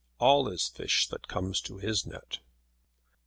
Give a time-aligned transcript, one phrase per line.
[0.17, 2.39] ALL IS FISH THAT COMES TO HIS NET.